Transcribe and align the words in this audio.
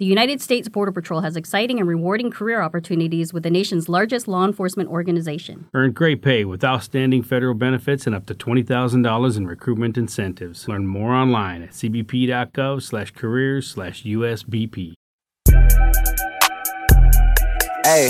The 0.00 0.04
United 0.04 0.42
States 0.42 0.68
Border 0.68 0.90
Patrol 0.90 1.20
has 1.20 1.36
exciting 1.36 1.78
and 1.78 1.86
rewarding 1.86 2.32
career 2.32 2.60
opportunities 2.60 3.32
with 3.32 3.44
the 3.44 3.50
nation's 3.50 3.88
largest 3.88 4.26
law 4.26 4.44
enforcement 4.44 4.90
organization. 4.90 5.68
Earn 5.72 5.92
great 5.92 6.20
pay 6.20 6.44
with 6.44 6.64
outstanding 6.64 7.22
federal 7.22 7.54
benefits 7.54 8.04
and 8.04 8.12
up 8.12 8.26
to 8.26 8.34
$20,000 8.34 9.36
in 9.36 9.46
recruitment 9.46 9.96
incentives. 9.96 10.66
Learn 10.66 10.88
more 10.88 11.12
online 11.14 11.62
at 11.62 11.70
cbp.gov 11.70 12.82
slash 12.82 13.12
careers 13.12 13.68
slash 13.68 14.02
USBP. 14.02 14.94
Hey, 17.84 18.08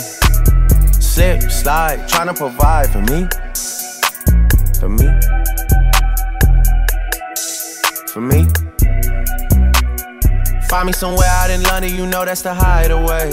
slip, 1.00 1.42
slide, 1.42 2.08
trying 2.08 2.28
to 2.28 2.34
provide 2.34 2.88
for 2.88 3.02
me. 3.02 3.28
For 4.80 4.88
me. 4.88 5.10
For 8.08 8.22
me. 8.22 8.63
Find 10.74 10.86
me 10.88 10.92
somewhere 10.92 11.28
out 11.28 11.50
in 11.50 11.62
London, 11.62 11.94
you 11.94 12.04
know 12.04 12.24
that's 12.24 12.42
the 12.42 12.52
hideaway. 12.52 13.30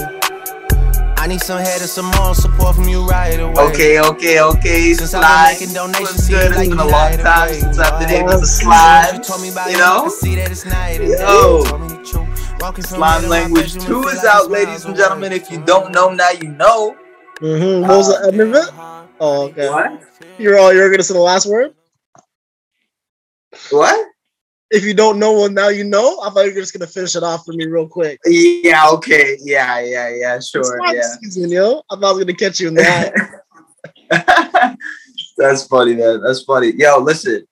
I 1.18 1.26
need 1.26 1.42
some 1.42 1.58
head 1.58 1.82
and 1.82 1.90
some 1.90 2.06
more 2.18 2.36
support 2.36 2.76
from 2.76 2.88
you 2.88 3.04
right 3.08 3.40
away. 3.40 3.56
Okay, 3.58 4.00
okay, 4.00 4.40
okay. 4.42 4.94
Since 4.94 5.16
I've 5.16 5.24
been 5.24 5.60
making 5.60 5.74
donations, 5.74 6.02
What's 6.12 6.24
see 6.26 6.34
good? 6.34 6.44
you 6.44 6.48
It's 6.50 6.58
like 6.58 6.70
been 6.70 6.80
a 6.80 6.86
long 6.86 7.18
time 7.18 7.50
away. 7.50 7.60
since 7.60 7.80
I've 7.80 8.00
been 8.00 8.12
able 8.12 8.30
to 8.34 8.38
you 8.42 8.46
slide. 8.46 9.24
told 9.24 9.42
me 9.42 9.50
about 9.50 9.72
You 9.72 9.80
know? 9.80 10.06
I 10.06 10.10
see 10.10 10.36
that 10.36 10.52
it's 10.52 10.66
night 10.66 11.02
and 11.02 11.10
Yo. 11.10 11.64
day. 11.64 11.70
Told 11.70 11.82
me 11.82 11.88
the 11.88 11.96
truth. 12.06 12.62
Walking 12.62 12.84
from 12.84 12.98
Slime 12.98 13.12
here 13.14 13.22
to 13.22 13.28
my 13.28 13.42
Language 13.42 13.74
2 13.74 14.02
is 14.10 14.24
out, 14.24 14.52
ladies 14.52 14.86
and 14.86 14.96
gentlemen. 14.96 15.32
If 15.32 15.50
you 15.50 15.66
don't 15.66 15.92
know, 15.92 16.12
now 16.12 16.30
you 16.30 16.48
know. 16.48 16.96
Mm-hmm. 17.40 17.82
What 17.88 17.98
was 17.98 18.08
the 18.22 18.28
end 18.28 18.40
of 18.40 18.54
it? 18.54 18.70
Oh, 19.20 19.48
okay. 19.50 19.68
What? 19.68 20.00
You're 20.38 20.60
all 20.60 20.72
you're 20.72 20.92
gonna 20.92 21.02
say 21.02 21.16
the 21.16 21.20
last 21.20 21.48
word. 21.48 21.74
What? 23.72 24.11
If 24.72 24.86
you 24.86 24.94
don't 24.94 25.20
know 25.20 25.34
one 25.34 25.54
now, 25.54 25.68
you 25.68 25.84
know. 25.84 26.22
I 26.22 26.30
thought 26.30 26.46
you 26.46 26.54
were 26.54 26.62
just 26.62 26.74
gonna 26.74 26.88
finish 26.88 27.16
it 27.16 27.24
off 27.24 27.46
for 27.46 27.52
me 27.52 27.66
real 27.66 27.88
quick. 27.88 28.20
Yeah, 28.26 28.88
okay. 28.94 29.38
Yeah, 29.42 29.82
yeah, 29.82 30.10
yeah, 30.10 30.40
sure. 30.40 30.80
Yeah. 30.94 31.02
season, 31.22 31.52
yo. 31.52 31.82
I 31.92 31.96
thought 31.96 32.06
I 32.06 32.12
was 32.14 32.24
gonna 32.24 32.34
catch 32.34 32.60
you 32.62 32.70
in 32.70 32.76
that. 32.76 33.14
That's 35.38 35.66
funny, 35.66 35.96
man. 35.96 36.22
That's 36.26 36.44
funny. 36.44 36.72
Yo, 36.78 37.00
listen. 37.00 37.46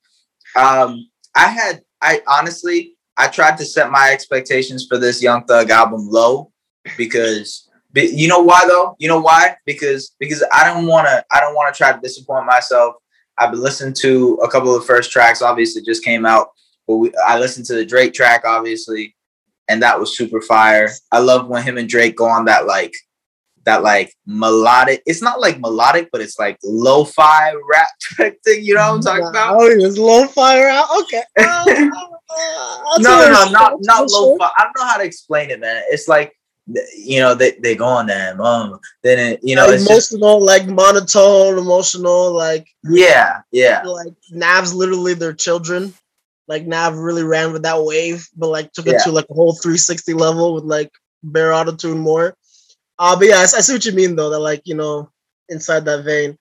Um, 0.55 1.09
I 1.35 1.47
had 1.47 1.81
I 2.01 2.21
honestly 2.27 2.95
I 3.17 3.27
tried 3.27 3.57
to 3.57 3.65
set 3.65 3.91
my 3.91 4.11
expectations 4.11 4.85
for 4.87 4.97
this 4.97 5.21
Young 5.21 5.43
Thug 5.43 5.69
album 5.69 6.09
low 6.09 6.51
because 6.97 7.69
but 7.91 8.13
you 8.13 8.27
know 8.27 8.39
why 8.39 8.61
though? 8.67 8.95
You 8.99 9.07
know 9.07 9.19
why? 9.19 9.55
Because 9.65 10.15
because 10.19 10.43
I 10.53 10.65
don't 10.65 10.87
wanna 10.87 11.23
I 11.31 11.39
don't 11.39 11.55
wanna 11.55 11.73
try 11.73 11.91
to 11.91 11.99
disappoint 11.99 12.45
myself. 12.45 12.95
I've 13.37 13.51
been 13.51 13.61
listening 13.61 13.93
to 13.95 14.35
a 14.43 14.49
couple 14.49 14.73
of 14.73 14.81
the 14.81 14.87
first 14.87 15.11
tracks, 15.11 15.41
obviously 15.41 15.81
just 15.81 16.03
came 16.03 16.25
out, 16.25 16.49
but 16.89 16.95
we, 16.95 17.11
I 17.23 17.37
listened 17.37 17.67
to 17.67 17.75
the 17.75 17.85
Drake 17.85 18.15
track, 18.15 18.45
obviously, 18.45 19.15
and 19.69 19.83
that 19.83 19.99
was 19.99 20.17
super 20.17 20.41
fire. 20.41 20.89
I 21.11 21.19
love 21.19 21.47
when 21.47 21.61
him 21.61 21.77
and 21.77 21.87
Drake 21.87 22.15
go 22.15 22.25
on 22.25 22.45
that 22.45 22.65
like 22.65 22.95
that 23.65 23.83
like 23.83 24.11
melodic. 24.25 25.03
It's 25.05 25.21
not 25.21 25.39
like 25.39 25.59
melodic, 25.59 26.09
but 26.11 26.19
it's 26.19 26.39
like 26.39 26.57
lo-fi 26.63 27.53
rap 27.71 27.89
type 28.17 28.41
thing. 28.43 28.65
You 28.65 28.73
know 28.73 28.81
what 28.89 28.95
I'm 28.95 29.01
talking 29.01 29.27
about? 29.27 29.57
Oh, 29.57 29.67
it 29.67 29.77
was 29.77 29.99
low 29.99 30.25
fire 30.25 30.67
out. 30.67 30.87
Okay. 31.01 31.23
Uh, 32.31 32.77
uh, 32.93 32.99
no, 32.99 33.09
no, 33.09 33.31
no, 33.31 33.49
not 33.49 33.73
not 33.79 34.07
lo-fi. 34.07 34.51
I 34.59 34.63
don't 34.63 34.77
know 34.77 34.85
how 34.85 34.97
to 34.97 35.03
explain 35.03 35.49
it, 35.49 35.59
man. 35.59 35.81
It's 35.89 36.07
like 36.07 36.37
you 36.95 37.19
know 37.19 37.33
they 37.33 37.53
they 37.63 37.75
go 37.75 37.85
on 37.85 38.05
that, 38.05 38.39
um, 38.39 38.79
then 39.01 39.17
it, 39.17 39.39
you 39.41 39.55
know 39.55 39.65
Like 39.65 39.75
it's 39.75 39.87
just, 39.87 40.13
emotional, 40.13 40.39
like 40.39 40.67
monotone, 40.67 41.57
emotional, 41.57 42.31
like 42.31 42.67
yeah, 42.83 43.41
yeah, 43.51 43.81
like 43.81 44.13
Nav's 44.29 44.75
literally 44.75 45.15
their 45.15 45.33
children. 45.33 45.91
Like 46.49 46.65
Nav 46.65 46.97
really 46.97 47.23
ran 47.23 47.53
with 47.53 47.61
that 47.63 47.81
wave, 47.83 48.27
but 48.35 48.47
like 48.49 48.73
took 48.73 48.87
it 48.87 48.93
Yeah. 48.93 49.03
to 49.03 49.11
like 49.11 49.27
a 49.29 49.33
whole 49.35 49.53
360 49.53 50.13
level 50.15 50.55
with 50.55 50.63
like 50.65 50.91
bare 51.23 51.53
auto 51.53 51.75
tune 51.75 51.99
more. 51.99 52.35
Uh, 52.97 53.15
but 53.17 53.27
yeah, 53.27 53.37
I, 53.37 53.43
I 53.43 53.45
see 53.45 53.73
what 53.73 53.85
you 53.85 53.93
mean 53.93 54.15
though. 54.15 54.31
That 54.31 54.39
like 54.39 54.63
you 54.65 54.75
know 54.75 55.09
inside 55.47 55.85
that 55.85 56.03
vein. 56.03 56.37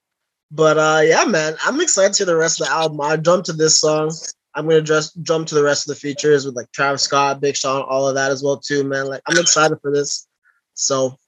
But 0.51 0.79
uh, 0.79 1.03
yeah, 1.05 1.25
man, 1.27 1.56
I'm 1.62 1.81
excited 1.81 2.14
to 2.14 2.19
hear 2.25 2.27
the 2.27 2.36
rest 2.36 2.61
of 2.61 2.67
the 2.67 2.73
album. 2.73 3.01
I 3.02 3.19
jumped 3.19 3.46
to 3.46 3.52
this 3.52 3.79
song. 3.79 4.11
I'm 4.55 4.67
gonna 4.67 4.80
just 4.80 5.23
jump 5.23 5.46
to 5.48 5.55
the 5.55 5.63
rest 5.63 5.86
of 5.89 5.95
the 5.95 6.01
features 6.01 6.46
with 6.46 6.57
like 6.57 6.73
Travis 6.73 7.02
Scott, 7.02 7.40
Big 7.42 7.55
Sean, 7.55 7.83
all 7.83 8.08
of 8.08 8.14
that 8.14 8.30
as 8.30 8.42
well 8.42 8.57
too, 8.57 8.83
man. 8.83 9.07
Like 9.07 9.20
I'm 9.29 9.39
excited 9.39 9.79
for 9.83 9.92
this. 9.92 10.27
So 10.73 11.19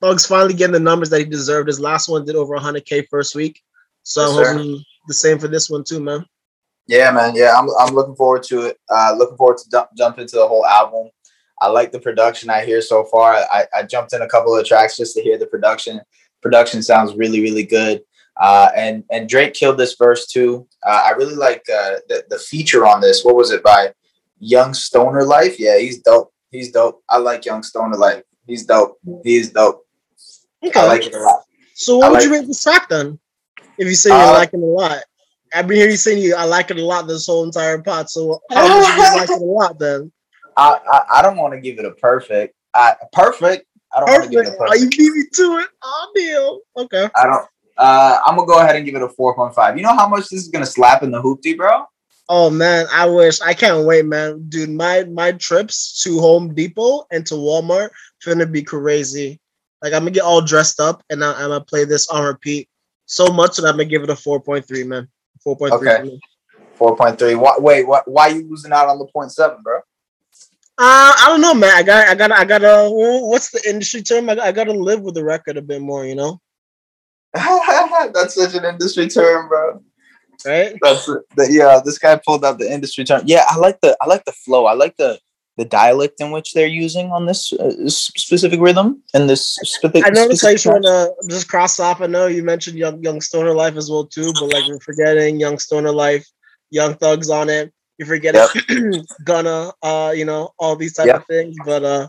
Thug's 0.00 0.24
finally 0.26 0.54
getting 0.54 0.72
the 0.72 0.80
numbers 0.80 1.10
that 1.10 1.18
he 1.18 1.24
deserved. 1.24 1.68
His 1.68 1.78
last 1.78 2.08
one 2.08 2.24
did 2.24 2.36
over 2.36 2.56
100k 2.56 3.08
first 3.10 3.34
week, 3.34 3.60
so 4.02 4.22
Yes, 4.22 4.48
I'm 4.48 4.56
hoping 4.56 4.84
the 5.08 5.14
same 5.14 5.38
for 5.38 5.48
this 5.48 5.68
one 5.68 5.84
too, 5.84 6.00
man. 6.00 6.24
Yeah, 6.88 7.10
man. 7.12 7.34
Yeah, 7.36 7.54
I'm 7.56 7.68
I'm 7.78 7.94
looking 7.94 8.16
forward 8.16 8.42
to 8.44 8.62
it. 8.62 8.78
Uh, 8.90 9.14
looking 9.16 9.36
forward 9.36 9.58
to 9.58 9.70
jump 9.70 9.88
jump 9.96 10.18
into 10.18 10.36
the 10.36 10.48
whole 10.48 10.66
album. 10.66 11.10
I 11.60 11.68
like 11.68 11.92
the 11.92 12.00
production 12.00 12.50
I 12.50 12.64
hear 12.64 12.80
so 12.80 13.04
far. 13.04 13.34
I, 13.34 13.66
I 13.74 13.82
jumped 13.82 14.12
in 14.12 14.22
a 14.22 14.28
couple 14.28 14.56
of 14.56 14.64
tracks 14.64 14.96
just 14.96 15.14
to 15.16 15.22
hear 15.22 15.36
the 15.38 15.46
production. 15.46 16.00
Production 16.40 16.82
sounds 16.82 17.14
really, 17.16 17.40
really 17.40 17.64
good. 17.64 18.00
Uh, 18.40 18.68
and 18.76 19.04
and 19.10 19.28
Drake 19.28 19.54
killed 19.54 19.76
this 19.78 19.94
verse 19.96 20.26
too. 20.26 20.66
Uh, 20.86 21.02
I 21.06 21.10
really 21.10 21.34
like 21.34 21.62
uh, 21.72 21.96
the 22.08 22.24
the 22.30 22.38
feature 22.38 22.86
on 22.86 23.00
this. 23.00 23.24
What 23.24 23.34
was 23.36 23.50
it 23.50 23.62
by 23.62 23.92
Young 24.38 24.72
Stoner 24.74 25.24
Life? 25.24 25.58
Yeah, 25.58 25.78
he's 25.78 25.98
dope. 26.00 26.32
He's 26.50 26.70
dope. 26.72 27.02
I 27.10 27.18
like 27.18 27.44
Young 27.44 27.62
Stoner 27.62 27.96
Life. 27.96 28.22
He's 28.46 28.64
dope. 28.64 28.96
He's 29.24 29.50
dope. 29.52 29.84
Okay. 30.64 30.78
I 30.80 30.86
like 30.86 31.04
it 31.06 31.14
a 31.14 31.18
lot. 31.18 31.42
so 31.74 31.98
what 31.98 32.06
I 32.06 32.08
would 32.10 32.14
like- 32.14 32.24
you 32.24 32.32
rate 32.32 32.46
this 32.46 32.62
track 32.62 32.88
then? 32.88 33.18
If 33.76 33.86
you 33.86 33.94
say 33.94 34.10
you 34.10 34.16
Uh, 34.16 34.32
like 34.32 34.52
it 34.54 34.56
a 34.56 34.64
lot, 34.64 35.02
I've 35.54 35.66
been 35.66 35.76
hearing 35.76 35.92
you 35.92 35.96
saying 35.96 36.22
you 36.22 36.34
I 36.34 36.44
like 36.44 36.70
it 36.70 36.78
a 36.78 36.84
lot 36.84 37.06
this 37.06 37.26
whole 37.26 37.44
entire 37.44 37.80
pod. 37.80 38.10
So 38.10 38.40
how 38.50 38.66
much 38.68 38.86
do 38.86 39.02
you 39.02 39.16
like 39.16 39.30
it 39.30 39.42
a 39.42 39.44
lot 39.44 39.78
then? 39.78 40.12
I 40.56 40.78
I, 40.90 41.18
I 41.18 41.22
don't 41.22 41.36
want 41.36 41.54
to 41.54 41.60
give 41.60 41.78
it 41.78 41.84
a 41.84 41.92
perfect. 41.92 42.54
I, 42.74 42.94
perfect. 43.12 43.66
I 43.94 44.00
don't 44.00 44.10
want 44.10 44.24
to 44.24 44.30
give 44.30 44.40
it 44.40 44.48
a 44.48 44.56
Perfect. 44.56 44.70
Oh, 44.70 44.74
you 44.74 44.80
perfect. 44.86 44.98
beat 44.98 45.12
me 45.12 45.24
to 45.32 45.58
it. 45.58 45.68
Oh, 45.82 46.12
deal. 46.14 46.60
Okay. 46.84 47.08
I 47.16 47.24
don't. 47.24 47.46
Uh, 47.76 48.18
I'm 48.26 48.36
gonna 48.36 48.46
go 48.46 48.58
ahead 48.58 48.76
and 48.76 48.84
give 48.84 48.96
it 48.96 49.02
a 49.02 49.08
4.5. 49.08 49.76
You 49.76 49.82
know 49.82 49.94
how 49.94 50.08
much 50.08 50.28
this 50.28 50.42
is 50.42 50.48
gonna 50.48 50.66
slap 50.66 51.02
in 51.02 51.10
the 51.10 51.22
hoopty, 51.22 51.56
bro? 51.56 51.84
Oh 52.28 52.50
man, 52.50 52.86
I 52.92 53.06
wish 53.06 53.40
I 53.40 53.54
can't 53.54 53.86
wait, 53.86 54.04
man. 54.04 54.48
Dude, 54.48 54.70
my 54.70 55.04
my 55.04 55.32
trips 55.32 56.02
to 56.02 56.18
Home 56.20 56.54
Depot 56.54 57.06
and 57.10 57.24
to 57.26 57.34
Walmart 57.34 57.90
finna 58.24 58.50
be 58.50 58.62
crazy. 58.62 59.40
Like 59.80 59.92
I'm 59.92 60.02
gonna 60.02 60.10
get 60.10 60.24
all 60.24 60.42
dressed 60.42 60.80
up 60.80 61.02
and 61.08 61.24
I, 61.24 61.32
I'm 61.32 61.50
gonna 61.50 61.64
play 61.64 61.84
this 61.84 62.08
on 62.08 62.24
repeat 62.24 62.68
so 63.06 63.28
much 63.28 63.56
that 63.56 63.64
I'm 63.64 63.72
gonna 63.72 63.86
give 63.86 64.02
it 64.02 64.10
a 64.10 64.14
4.3, 64.14 64.86
man. 64.86 65.08
4.3 65.46 65.72
Okay. 65.72 66.18
4.3. 66.78 67.38
Why, 67.38 67.54
wait, 67.58 67.86
what? 67.86 68.06
Why 68.06 68.28
you 68.28 68.48
losing 68.48 68.72
out 68.72 68.88
on 68.88 68.98
the 68.98 69.06
0.7, 69.06 69.62
bro? 69.62 69.78
Uh, 70.80 71.12
I 71.18 71.24
don't 71.26 71.40
know, 71.40 71.54
man. 71.54 71.74
I 71.74 71.82
got, 71.82 72.06
I 72.08 72.14
got, 72.14 72.30
I 72.30 72.44
got 72.44 72.58
to. 72.58 72.88
What's 72.90 73.50
the 73.50 73.68
industry 73.68 74.00
term? 74.02 74.30
I, 74.30 74.36
got- 74.36 74.46
I 74.46 74.52
got 74.52 74.64
to 74.64 74.72
live 74.72 75.00
with 75.00 75.14
the 75.14 75.24
record 75.24 75.56
a 75.56 75.62
bit 75.62 75.80
more, 75.82 76.04
you 76.04 76.14
know, 76.14 76.40
That's 77.34 78.34
such 78.34 78.54
an 78.54 78.64
industry 78.64 79.08
term, 79.08 79.48
bro. 79.48 79.82
right? 80.46 80.76
That's 80.80 81.04
the, 81.06 81.22
yeah. 81.50 81.80
This 81.84 81.98
guy 81.98 82.20
pulled 82.24 82.44
out 82.44 82.58
the 82.58 82.72
industry 82.72 83.04
term. 83.04 83.22
Yeah, 83.26 83.44
I 83.48 83.56
like 83.56 83.80
the 83.80 83.96
I 84.00 84.06
like 84.06 84.24
the 84.24 84.32
flow. 84.32 84.66
I 84.66 84.74
like 84.74 84.96
the 84.96 85.18
the 85.58 85.64
dialect 85.64 86.20
in 86.20 86.30
which 86.30 86.54
they're 86.54 86.68
using 86.68 87.10
on 87.10 87.26
this 87.26 87.52
uh, 87.52 87.88
specific 87.88 88.60
rhythm 88.60 89.02
and 89.12 89.28
this 89.28 89.44
specific. 89.56 90.06
I 90.06 90.10
noticed 90.10 90.42
how 90.42 90.50
you 90.50 90.56
specific 90.56 90.82
trying 90.82 90.82
to 90.84 91.14
just 91.28 91.48
cross 91.48 91.80
off. 91.80 92.00
I 92.00 92.06
know 92.06 92.26
you 92.28 92.44
mentioned 92.44 92.78
young, 92.78 93.02
young 93.02 93.20
stoner 93.20 93.52
life 93.52 93.76
as 93.76 93.90
well 93.90 94.06
too, 94.06 94.32
but 94.34 94.52
like 94.52 94.64
we're 94.68 94.78
forgetting 94.78 95.40
young 95.40 95.58
stoner 95.58 95.90
life, 95.90 96.26
young 96.70 96.94
thugs 96.94 97.28
on 97.28 97.50
it. 97.50 97.72
You're 97.98 98.06
forgetting 98.06 99.04
Gunna, 99.24 99.72
uh, 99.82 100.12
you 100.14 100.24
know, 100.24 100.50
all 100.60 100.76
these 100.76 100.94
type 100.94 101.08
Yep. 101.08 101.16
of 101.16 101.26
things. 101.26 101.56
But 101.64 101.82
uh, 101.82 102.08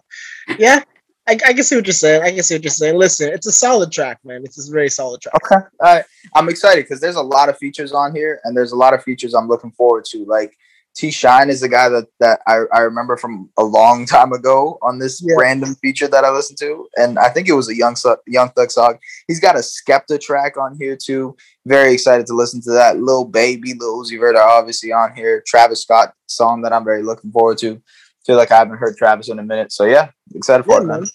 yeah, 0.59 0.81
I, 1.27 1.33
I 1.47 1.53
can 1.53 1.63
see 1.63 1.75
what 1.75 1.87
you're 1.87 1.93
saying. 1.93 2.21
I 2.21 2.31
can 2.31 2.43
see 2.43 2.53
what 2.53 2.63
you're 2.63 2.69
saying. 2.69 2.97
Listen, 2.97 3.33
it's 3.33 3.47
a 3.47 3.51
solid 3.51 3.91
track, 3.91 4.19
man. 4.23 4.43
It's 4.43 4.69
a 4.69 4.71
very 4.71 4.89
solid 4.89 5.21
track. 5.21 5.33
Okay. 5.43 5.65
All 5.79 5.95
right. 5.95 6.05
I'm 6.35 6.49
excited 6.49 6.85
because 6.85 7.01
there's 7.01 7.15
a 7.15 7.21
lot 7.23 7.49
of 7.49 7.57
features 7.57 7.93
on 7.93 8.15
here, 8.15 8.39
and 8.43 8.55
there's 8.55 8.73
a 8.73 8.75
lot 8.75 8.93
of 8.93 9.01
features 9.01 9.33
I'm 9.33 9.47
looking 9.47 9.71
forward 9.71 10.05
to. 10.11 10.23
Like 10.25 10.55
T-Shyne 10.95 11.49
is 11.49 11.61
the 11.61 11.69
guy 11.69 11.87
that 11.89 12.07
that 12.19 12.41
I, 12.47 12.61
I 12.73 12.79
remember 12.81 13.15
from 13.15 13.49
a 13.57 13.63
long 13.63 14.05
time 14.05 14.33
ago 14.33 14.77
on 14.81 14.99
this 14.99 15.21
Yeah. 15.23 15.35
random 15.39 15.75
feature 15.75 16.07
that 16.07 16.25
I 16.25 16.31
listened 16.31 16.57
to, 16.59 16.87
and 16.97 17.17
I 17.19 17.29
think 17.29 17.47
it 17.47 17.53
was 17.53 17.69
a 17.69 17.75
young 17.75 17.95
young 18.27 18.49
thug 18.49 18.71
song. 18.71 18.97
He's 19.27 19.39
got 19.39 19.55
a 19.55 19.59
Skepta 19.59 20.19
track 20.19 20.57
on 20.57 20.75
here 20.79 20.97
too. 20.97 21.35
Very 21.65 21.93
excited 21.93 22.25
to 22.27 22.33
listen 22.33 22.61
to 22.63 22.71
that. 22.71 22.99
Lil 22.99 23.25
Baby, 23.25 23.73
Lil 23.79 24.03
Uzi 24.03 24.19
Vert 24.19 24.35
are 24.35 24.49
obviously 24.49 24.91
on 24.91 25.15
here. 25.15 25.43
Travis 25.47 25.83
Scott 25.83 26.13
song 26.27 26.63
that 26.63 26.73
I'm 26.73 26.83
very 26.83 27.03
looking 27.03 27.31
forward 27.31 27.59
to. 27.59 27.81
Feel 28.25 28.35
like 28.37 28.51
I 28.51 28.57
haven't 28.57 28.77
heard 28.77 28.97
Travis 28.97 29.29
in 29.29 29.39
a 29.39 29.43
minute, 29.43 29.71
so 29.71 29.85
yeah, 29.85 30.09
excited 30.35 30.63
for 30.63 30.73
Yeah, 30.73 30.77
it, 30.81 30.85
man. 30.87 30.99
man. 31.01 31.09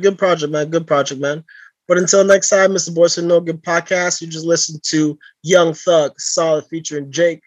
Good 0.00 0.18
project, 0.18 0.52
man. 0.52 0.70
Good 0.70 0.86
project, 0.86 1.20
man. 1.20 1.44
But 1.86 1.98
until 1.98 2.24
next 2.24 2.48
time, 2.48 2.70
Mr. 2.72 2.94
Boyson 2.94 3.26
No 3.28 3.40
Good 3.40 3.62
Podcast. 3.62 4.20
You 4.20 4.28
just 4.28 4.46
listened 4.46 4.82
to 4.84 5.18
Young 5.42 5.74
Thug, 5.74 6.12
solid 6.20 6.64
featuring 6.70 7.10
Jake, 7.10 7.42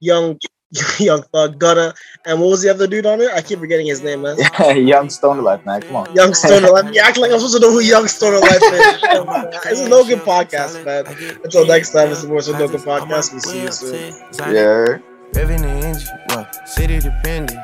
Young 0.00 0.38
Young 1.00 1.22
Thug, 1.22 1.58
Gunna, 1.58 1.94
and 2.26 2.40
what 2.40 2.48
was 2.48 2.62
the 2.62 2.68
other 2.68 2.86
dude 2.86 3.04
on 3.04 3.20
it? 3.20 3.30
I 3.32 3.42
keep 3.42 3.58
forgetting 3.58 3.86
his 3.86 4.02
name, 4.02 4.22
man. 4.22 4.36
Yeah, 4.60 4.72
young 4.72 5.10
Stoner 5.10 5.42
Life, 5.42 5.64
man. 5.66 5.82
Come 5.82 5.96
on. 5.96 6.14
Young 6.14 6.32
Stoner 6.34 6.70
Life. 6.70 6.90
You 6.94 7.00
act 7.00 7.18
like 7.18 7.32
I'm 7.32 7.38
supposed 7.38 7.54
to 7.56 7.60
know 7.60 7.72
who 7.72 7.80
Young 7.80 8.06
Stoner 8.06 8.38
Life 8.38 8.62
is. 8.62 9.02
It's 9.72 9.80
a 9.80 9.88
no 9.88 10.04
good 10.04 10.20
podcast, 10.20 10.84
man. 10.84 11.06
Until 11.42 11.66
next 11.66 11.90
time, 11.90 12.08
Mr. 12.08 12.28
Boyson 12.28 12.58
No 12.58 12.68
Good 12.68 12.80
Podcast. 12.80 13.32
We'll 13.32 13.40
see 13.40 13.62
you 13.62 13.72
soon. 13.72 14.14
Yeah. 14.38 14.98
Revving 15.32 15.62
the 15.62 15.86
engine, 15.86 16.08
what? 16.28 16.68
City 16.68 16.98
dependent. 16.98 17.58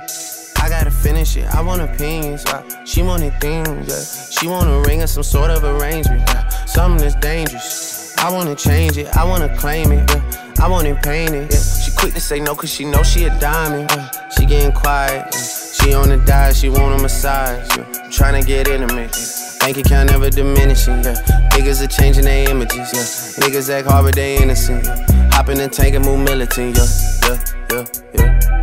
I 0.58 0.68
gotta 0.68 0.90
finish 0.90 1.36
it. 1.36 1.46
I 1.54 1.62
want 1.62 1.82
opinions, 1.82 2.42
yeah. 2.46 2.84
She 2.84 3.02
wanted 3.02 3.38
things, 3.40 3.88
yeah. 3.88 4.30
She 4.30 4.48
want 4.48 4.68
a 4.68 4.88
ring 4.88 5.02
or 5.02 5.06
some 5.06 5.22
sort 5.22 5.50
of 5.50 5.62
arrangement, 5.62 6.22
yeah. 6.28 6.48
Something 6.66 7.02
that's 7.02 7.14
dangerous. 7.16 8.16
I 8.18 8.30
wanna 8.32 8.56
change 8.56 8.98
it, 8.98 9.16
I 9.16 9.24
wanna 9.24 9.54
claim 9.56 9.92
it, 9.92 10.10
yeah. 10.10 10.54
I 10.60 10.68
want 10.68 10.86
it 10.86 11.00
painted, 11.02 11.52
yeah. 11.52 11.75
Quick 11.96 12.14
to 12.14 12.20
say 12.20 12.40
no 12.40 12.54
cause 12.54 12.72
she 12.72 12.84
know 12.84 13.02
she 13.02 13.24
a 13.24 13.40
diamond, 13.40 13.90
yeah. 13.90 14.10
She 14.36 14.46
getting 14.46 14.72
quiet, 14.72 15.26
yeah. 15.32 15.40
She 15.40 15.94
on 15.94 16.08
the 16.10 16.18
diet, 16.18 16.54
she 16.54 16.68
want 16.68 16.98
a 16.98 17.02
massage, 17.02 17.66
yeah. 17.76 17.84
I'm 18.04 18.10
trying 18.10 18.40
to 18.40 18.46
get 18.46 18.68
intimate. 18.68 19.16
Bank 19.60 19.78
account 19.78 20.10
never 20.10 20.30
diminishing, 20.30 21.02
yeah. 21.02 21.16
Niggas 21.52 21.82
are 21.82 21.88
changing 21.88 22.24
their 22.24 22.48
images, 22.50 22.92
yeah. 22.92 23.46
Niggas 23.46 23.70
act 23.70 23.88
hard, 23.88 24.04
but 24.04 24.14
they 24.14 24.36
innocent, 24.40 24.84
yeah. 24.84 25.30
Hop 25.32 25.48
in 25.48 25.58
the 25.58 25.68
tank 25.68 25.94
and 25.94 26.04
move 26.04 26.20
militant, 26.20 26.76
yeah, 26.76 26.86
yeah, 27.24 27.36
yeah, 27.72 27.84
yeah. 28.14 28.56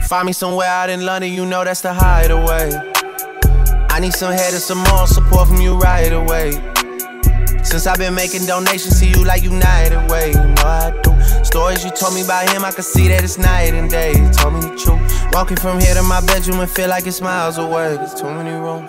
Find 0.00 0.26
me 0.26 0.32
somewhere 0.32 0.68
out 0.68 0.88
in 0.88 1.04
London, 1.04 1.32
you 1.32 1.44
know 1.44 1.64
that's 1.64 1.82
the 1.82 1.92
hideaway. 1.92 2.70
I 3.90 4.00
need 4.00 4.12
some 4.12 4.32
head 4.32 4.52
and 4.52 4.62
some 4.62 4.78
more 4.78 5.06
support 5.06 5.48
from 5.48 5.60
you 5.60 5.76
right 5.78 6.12
away. 6.12 6.52
Since 7.66 7.88
I've 7.88 7.98
been 7.98 8.14
making 8.14 8.46
donations 8.46 9.00
to 9.00 9.06
you 9.08 9.24
like 9.24 9.42
United 9.42 10.08
Way, 10.08 10.28
you 10.28 10.34
know 10.38 10.62
I 10.62 10.94
do. 11.02 11.44
Stories 11.44 11.84
you 11.84 11.90
told 11.90 12.14
me 12.14 12.22
about 12.22 12.48
him, 12.48 12.64
I 12.64 12.70
can 12.70 12.84
see 12.84 13.08
that 13.08 13.24
it's 13.24 13.38
night 13.38 13.74
and 13.74 13.90
day. 13.90 14.12
You 14.12 14.30
told 14.30 14.54
me 14.54 14.60
the 14.60 14.76
truth. 14.78 15.34
Walking 15.34 15.56
from 15.56 15.80
here 15.80 15.94
to 15.94 16.02
my 16.04 16.24
bedroom 16.24 16.60
and 16.60 16.70
feel 16.70 16.88
like 16.88 17.08
it's 17.08 17.20
miles 17.20 17.58
away. 17.58 17.96
There's 17.96 18.14
too 18.14 18.30
many 18.30 18.52
rooms. 18.52 18.88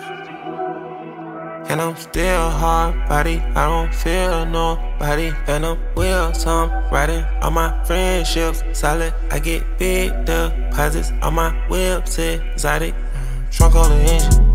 And 1.68 1.82
I'm 1.82 1.96
still 1.96 2.50
hard 2.50 2.94
body, 3.08 3.40
I 3.56 3.66
don't 3.66 3.92
feel 3.92 4.46
nobody. 4.46 5.32
And 5.48 5.66
I'm 5.66 5.78
wheels, 5.96 6.46
I'm 6.46 6.70
riding 6.92 7.24
on 7.42 7.54
my 7.54 7.82
friendships. 7.84 8.62
Solid, 8.72 9.12
I 9.32 9.40
get 9.40 9.64
big 9.76 10.12
deposits 10.24 11.10
on 11.20 11.34
my 11.34 11.50
whips, 11.68 12.16
exotic. 12.20 12.94
Trunk 13.50 13.74
on 13.74 13.90
the 13.90 13.96
engine, 13.96 14.52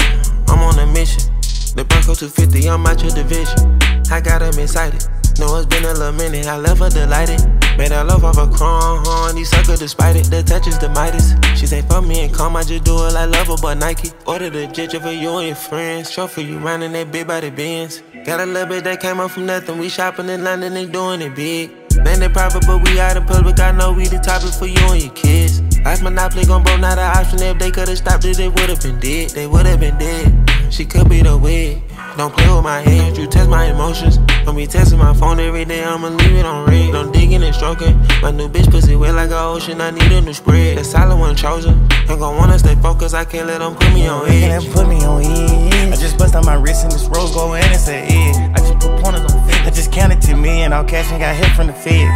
I'm 0.48 0.60
on 0.60 0.80
a 0.80 0.88
mission. 0.94 1.30
The 1.76 1.84
Bronco 1.84 2.16
250, 2.16 2.70
I'm 2.70 2.86
out 2.88 3.02
your 3.04 3.12
division. 3.12 3.83
I 4.14 4.22
got 4.22 4.42
them 4.42 4.60
excited. 4.60 5.04
Know 5.40 5.58
it's 5.58 5.66
been 5.66 5.84
a 5.86 5.94
little 5.94 6.12
minute, 6.12 6.46
I 6.46 6.56
left 6.58 6.80
her 6.82 6.90
delighted. 6.90 7.42
Made 7.80 7.92
her 7.92 8.04
love 8.04 8.24
off 8.24 8.38
a 8.38 8.46
crown, 8.46 9.34
these 9.34 9.50
sucker 9.50 9.76
despite 9.76 10.16
it. 10.16 10.26
The 10.30 10.44
touch 10.44 10.68
is 10.68 10.78
the 10.78 10.90
Midas. 10.90 11.34
She 11.60 11.66
say, 11.66 11.82
fuck 11.82 12.06
me 12.06 12.24
and 12.26 12.32
come, 12.32 12.56
I 12.56 12.62
just 12.62 12.84
do 12.84 12.94
it 13.08 13.14
like 13.14 13.32
love 13.32 13.48
her, 13.48 13.56
but 13.60 13.80
Nike. 13.80 14.12
Order 14.28 14.52
the 14.52 14.68
jet 14.68 14.92
for 14.92 15.10
you 15.10 15.38
and 15.38 15.48
your 15.48 15.56
friends. 15.56 16.14
For 16.14 16.42
you 16.42 16.60
running 16.60 16.92
that 16.92 17.12
big 17.12 17.26
by 17.26 17.40
the 17.40 17.50
bins. 17.50 18.04
Got 18.24 18.42
a 18.42 18.46
little 18.46 18.70
bit 18.70 18.84
that 18.84 19.02
came 19.02 19.20
up 19.20 19.32
from 19.32 19.48
nothing. 19.48 19.80
We 19.80 19.90
shopping 19.90 20.30
in 20.30 20.44
London 20.44 20.78
and 20.78 20.94
doing 20.94 21.22
it 21.24 21.34
big. 21.34 21.72
Man, 22.04 22.20
they 22.20 22.30
private, 22.30 22.68
but 22.68 22.88
we 22.88 23.00
out 23.00 23.18
in 23.18 23.26
public. 23.26 23.60
I 23.60 23.72
know 23.72 23.94
we 23.94 24.06
the 24.08 24.20
topic 24.20 24.54
for 24.54 24.68
you 24.68 24.94
and 24.94 25.02
your 25.02 25.14
kids. 25.14 25.60
Life 25.84 26.04
monopoly 26.04 26.46
gon' 26.46 26.62
broke, 26.64 26.80
not 26.80 27.00
an 27.00 27.18
option. 27.18 27.42
If 27.42 27.58
they 27.58 27.72
could've 27.72 27.98
stopped 27.98 28.26
it, 28.26 28.38
they 28.38 28.48
would've 28.48 28.80
been 28.80 29.00
dead. 29.00 29.32
They 29.32 29.48
would've 29.48 29.80
been 29.80 29.98
dead. 29.98 30.72
She 30.72 30.86
could 30.86 31.10
be 31.10 31.24
the 31.24 31.36
wig. 31.36 31.82
Don't 32.16 32.32
play 32.32 32.48
with 32.54 32.64
my 32.64 32.80
head, 32.80 33.18
you 33.18 33.26
test 33.26 33.50
my 33.50 33.66
emotions. 33.66 34.18
Don't 34.46 34.56
be 34.56 34.68
testing 34.68 35.00
my 35.00 35.14
phone 35.16 35.40
every 35.40 35.66
day, 35.66 35.84
I'ma 35.84 36.10
leave 36.10 36.36
it 36.36 36.46
on 36.46 36.70
red. 36.70 36.92
Don't 36.92 37.12
digging 37.12 37.42
and 37.42 37.56
stroking. 37.56 37.98
My 38.22 38.30
new 38.30 38.48
bitch 38.48 38.70
pussy 38.70 38.96
wet 38.96 39.16
like 39.16 39.32
an 39.32 39.38
ocean, 39.38 39.82
I 39.82 39.90
need 39.90 40.12
a 40.12 40.22
new 40.22 40.34
spread. 40.34 40.78
The 40.78 40.84
solid 40.84 41.18
one 41.18 41.36
chosen. 41.36 41.74
Ain't 42.08 42.20
gon' 42.20 42.38
wanna 42.38 42.60
stay 42.60 42.76
focused, 42.76 43.16
I 43.16 43.26
can't 43.26 43.48
let 43.48 43.60
them 43.60 43.74
put 43.74 43.92
me 43.94 44.08
on 44.08 44.30
edge. 44.30 44.64
Can't 44.64 44.74
put 44.74 44.88
me 44.88 45.04
on 45.04 45.24
edge. 45.24 45.94
I 45.94 45.96
just 45.96 46.20
bust 46.20 46.36
on 46.36 46.46
my 46.46 46.54
wrist 46.54 46.84
and 46.84 46.92
this 46.92 47.06
rose 47.08 47.34
gold 47.34 47.56
and 47.56 47.74
it's 47.74 47.88
an 47.88 48.06
edge. 48.06 48.36
I 48.54 48.60
just 48.60 48.74
put 48.80 49.02
pointers 49.02 49.34
on 49.34 49.48
feet. 49.48 49.62
I 49.66 49.72
just 49.72 49.92
counted 49.92 50.22
to 50.22 50.36
me 50.36 50.62
and 50.62 50.74
all 50.74 50.84
cash 50.84 51.10
and 51.12 51.20
got 51.20 51.36
hit 51.36 51.50
from 51.56 51.68
the 51.68 51.74
feds. 51.74 52.14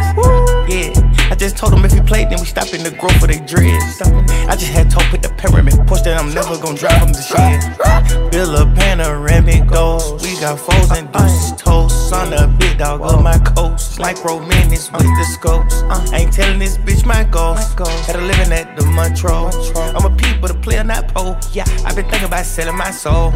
Yeah. 0.72 1.07
I 1.48 1.50
just 1.50 1.62
told 1.62 1.72
them 1.72 1.82
if 1.82 1.94
we 1.94 2.02
played, 2.02 2.28
then 2.28 2.40
we 2.40 2.44
stop 2.44 2.74
in 2.74 2.82
the 2.82 2.90
growth 2.90 3.22
of 3.22 3.28
they 3.28 3.40
dreads. 3.40 4.02
I 4.02 4.54
just 4.54 4.70
had 4.70 4.90
to 4.90 4.98
put 5.08 5.22
the 5.22 5.30
pyramid 5.30 5.80
push 5.86 6.02
that 6.02 6.20
I'm 6.20 6.34
never 6.34 6.58
gonna 6.58 6.76
drive 6.76 7.00
them 7.00 7.14
to 7.14 7.22
shit. 7.24 8.30
Build 8.30 8.52
a 8.52 8.66
panoramic 8.76 9.66
ghost. 9.66 10.22
We 10.22 10.38
got 10.40 10.60
foes 10.60 10.90
and 10.90 11.10
deuces 11.10 11.56
toast. 11.56 12.12
On 12.12 12.28
the 12.28 12.54
big 12.58 12.76
dog 12.76 13.00
of 13.00 13.22
my 13.22 13.38
coast. 13.38 13.98
Like 13.98 14.22
romantics 14.22 14.92
with 14.92 15.00
the 15.00 15.24
scopes. 15.24 15.80
Ain't 16.12 16.34
telling 16.34 16.58
this 16.58 16.76
bitch 16.76 17.06
my 17.06 17.24
ghost. 17.24 17.78
Had 18.04 18.16
a 18.16 18.20
living 18.20 18.52
at 18.52 18.76
the 18.76 18.84
Montreux. 18.84 19.48
I'm 19.96 20.04
a 20.04 20.14
peep, 20.14 20.42
but 20.42 20.50
a 20.50 20.54
player, 20.54 20.84
not 20.84 21.08
pole. 21.14 21.34
Yeah, 21.52 21.64
i 21.86 21.94
been 21.94 22.04
thinking 22.10 22.28
about 22.28 22.44
selling 22.44 22.76
my 22.76 22.90
soul. 22.90 23.32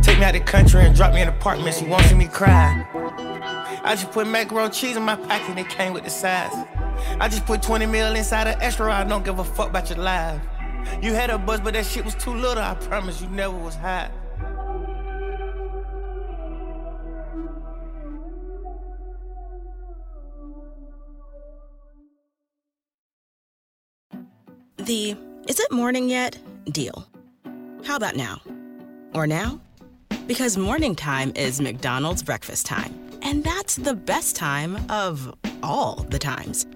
Take 0.00 0.18
me 0.18 0.24
out 0.24 0.32
the 0.32 0.40
country 0.40 0.86
and 0.86 0.96
drop 0.96 1.12
me 1.12 1.20
in 1.20 1.28
an 1.28 1.34
apartment. 1.34 1.76
She 1.76 1.84
won't 1.84 2.06
see 2.06 2.14
me 2.14 2.28
cry. 2.28 2.86
I 3.84 3.94
just 3.94 4.10
put 4.10 4.26
macaroni 4.26 4.70
cheese 4.70 4.96
in 4.96 5.02
my 5.02 5.16
pocket, 5.16 5.50
and 5.50 5.58
it 5.58 5.68
came 5.68 5.92
with 5.92 6.04
the 6.04 6.10
size. 6.10 6.54
I 7.20 7.28
just 7.28 7.46
put 7.46 7.62
20 7.62 7.86
mil 7.86 8.14
inside 8.14 8.46
an 8.46 8.60
extra, 8.60 8.92
I 8.92 9.04
don't 9.04 9.24
give 9.24 9.38
a 9.38 9.44
fuck 9.44 9.70
about 9.70 9.88
your 9.90 9.98
life. 9.98 10.40
You 11.00 11.14
had 11.14 11.30
a 11.30 11.38
buzz, 11.38 11.60
but 11.60 11.74
that 11.74 11.86
shit 11.86 12.04
was 12.04 12.14
too 12.14 12.34
little, 12.34 12.62
I 12.62 12.74
promise 12.74 13.20
you 13.20 13.28
never 13.28 13.56
was 13.56 13.74
hot. 13.74 14.10
The 24.78 25.16
is 25.48 25.60
it 25.60 25.70
morning 25.70 26.08
yet 26.08 26.38
deal. 26.66 27.06
How 27.84 27.96
about 27.96 28.16
now? 28.16 28.40
Or 29.14 29.26
now? 29.26 29.60
Because 30.26 30.56
morning 30.56 30.96
time 30.96 31.32
is 31.36 31.60
McDonald's 31.60 32.22
breakfast 32.22 32.66
time. 32.66 32.92
And 33.22 33.44
that's 33.44 33.76
the 33.76 33.94
best 33.94 34.34
time 34.34 34.78
of 34.90 35.32
all 35.62 36.04
the 36.10 36.18
times. 36.18 36.66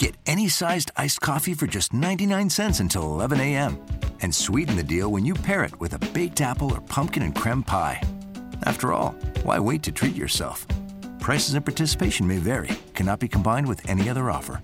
Get 0.00 0.16
any 0.24 0.48
sized 0.48 0.90
iced 0.96 1.20
coffee 1.20 1.52
for 1.52 1.66
just 1.66 1.92
99 1.92 2.48
cents 2.48 2.80
until 2.80 3.02
11 3.02 3.38
a.m. 3.38 3.78
And 4.22 4.34
sweeten 4.34 4.76
the 4.76 4.82
deal 4.82 5.12
when 5.12 5.26
you 5.26 5.34
pair 5.34 5.62
it 5.62 5.78
with 5.78 5.92
a 5.92 5.98
baked 5.98 6.40
apple 6.40 6.72
or 6.72 6.80
pumpkin 6.80 7.22
and 7.22 7.34
creme 7.34 7.62
pie. 7.62 8.00
After 8.62 8.94
all, 8.94 9.10
why 9.42 9.58
wait 9.58 9.82
to 9.82 9.92
treat 9.92 10.16
yourself? 10.16 10.66
Prices 11.20 11.52
and 11.52 11.66
participation 11.66 12.26
may 12.26 12.38
vary, 12.38 12.70
cannot 12.94 13.20
be 13.20 13.28
combined 13.28 13.68
with 13.68 13.86
any 13.90 14.08
other 14.08 14.30
offer. 14.30 14.62